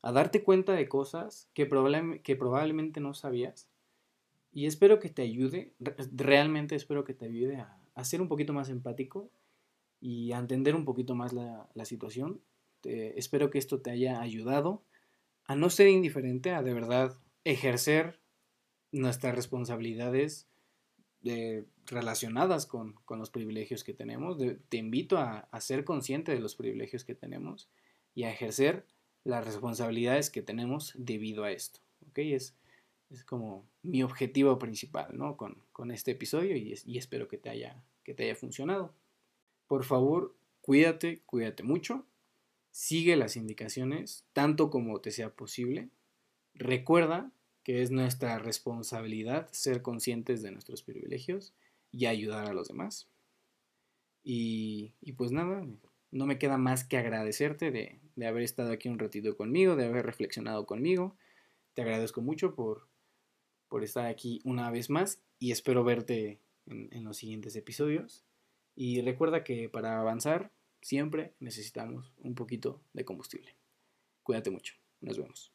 a 0.03 0.13
darte 0.13 0.43
cuenta 0.43 0.75
de 0.75 0.87
cosas 0.87 1.49
que, 1.55 1.67
que 2.23 2.37
probablemente 2.37 3.01
no 3.01 3.15
sabías. 3.15 3.69
Y 4.59 4.67
espero 4.67 4.99
que 4.99 5.09
te 5.09 5.23
ayude, 5.23 5.73
realmente 6.11 6.75
espero 6.75 7.05
que 7.05 7.15
te 7.15 7.27
ayude 7.27 7.65
a, 7.95 8.05
ser 8.05 8.21
un 8.21 8.27
poquito 8.27 8.53
más 8.53 8.69
empático 8.71 9.31
y 10.01 10.33
a 10.33 10.39
entender 10.39 10.75
un 10.75 10.85
poquito 10.85 11.15
más 11.15 11.33
la, 11.33 11.85
situación. 11.85 12.41
espero 12.83 13.51
que 13.51 13.59
esto 13.59 13.81
te 13.81 13.93
haya 13.93 14.21
ayudado 14.21 14.83
a 15.45 15.55
no 15.55 15.71
ser 15.71 15.87
indiferente, 15.87 16.51
a 16.51 16.65
de 16.65 16.75
verdad 16.75 17.17
ejercer 17.45 18.19
nuestras 18.91 19.37
responsabilidades 19.37 20.49
eh, 21.23 21.65
relacionadas 21.87 22.67
con, 22.67 22.97
los 23.11 23.31
privilegios 23.31 23.85
que 23.85 23.95
tenemos. 23.95 24.39
te 24.69 24.77
invito 24.77 25.19
a, 25.19 25.49
ser 25.61 25.85
consciente 25.85 26.33
de 26.33 26.41
los 26.41 26.57
privilegios 26.57 27.05
que 27.05 27.15
tenemos 27.15 27.71
y 28.13 28.25
a 28.25 28.33
ejercer 28.33 28.87
las 29.23 29.45
responsabilidades 29.45 30.31
que 30.31 30.43
tenemos 30.43 30.95
debido 30.97 31.45
a 31.45 31.53
esto. 31.53 31.79
¿okay? 32.11 32.37
Es 33.11 33.25
como 33.25 33.67
mi 33.83 34.03
objetivo 34.03 34.59
principal 34.59 35.17
¿no? 35.17 35.37
con, 35.37 35.91
este 35.91 36.13
episodio 36.13 36.57
y, 36.57 36.75
y 36.85 36.99
espero 36.99 37.29
que 37.29 37.39
te, 37.39 37.51
haya, 37.51 37.83
que 38.05 38.15
te 38.15 38.25
haya 38.25 38.37
funcionado. 38.37 38.95
Por 39.67 39.85
favor, 39.85 40.35
cuídate, 40.61 41.23
cuídate 41.27 41.63
mucho. 41.63 42.07
Sigue 42.71 43.17
las 43.17 43.37
indicaciones 43.37 44.25
tanto 44.33 44.71
como 44.71 45.01
te 45.01 45.11
sea 45.11 45.31
posible. 45.31 45.89
Recuerda 46.55 47.31
que 47.69 47.83
es 47.83 47.91
nuestra 47.91 48.39
responsabilidad 48.39 49.49
ser 49.53 49.83
conscientes 49.83 50.43
de 50.43 50.51
nuestros 50.51 50.83
privilegios 50.83 51.53
y 51.93 52.07
ayudar 52.07 52.47
a 52.47 52.55
los 52.55 52.69
demás. 52.69 53.09
Y, 54.25 54.95
pues 55.17 55.33
nada, 55.33 55.67
no 56.11 56.27
me 56.27 56.39
queda 56.39 56.57
más 56.59 56.85
que 56.85 56.99
agradecerte 56.99 57.71
de, 57.71 58.01
haber 58.27 58.43
estado 58.43 58.73
aquí 58.73 58.89
un 58.89 58.99
ratito 58.99 59.37
conmigo, 59.37 59.77
de 59.77 59.87
haber 59.87 60.05
reflexionado 60.05 60.67
conmigo. 60.67 61.17
Te 61.75 61.83
agradezco 61.83 62.21
mucho 62.21 62.55
por, 62.55 62.89
por 63.69 63.85
estar 63.85 64.07
aquí 64.07 64.41
una 64.45 64.71
vez 64.71 64.91
más 64.91 65.21
y 65.39 65.53
espero 65.53 65.85
verte 65.85 66.41
en 66.67 67.05
los 67.05 67.17
siguientes 67.17 67.57
episodios. 67.57 68.25
Y 68.75 69.01
recuerda 69.01 69.45
que 69.45 69.69
para 69.69 70.01
avanzar 70.01 70.53
siempre 70.81 71.35
necesitamos 71.41 72.13
un 72.19 72.35
poquito 72.35 72.81
de 72.93 73.05
combustible. 73.05 73.57
Cuídate 74.23 74.51
mucho. 74.51 74.75
Nos 75.01 75.19
vemos. 75.19 75.53